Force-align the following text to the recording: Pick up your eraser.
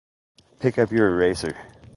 Pick 0.59 0.79
up 0.79 0.91
your 0.91 1.09
eraser. 1.11 1.55